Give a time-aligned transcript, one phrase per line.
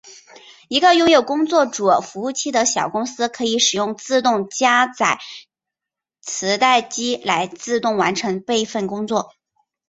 [0.67, 5.19] 一个拥有工作组服务器的小公司可以使用自动加载
[6.21, 9.35] 磁带机来自动完成备份工作。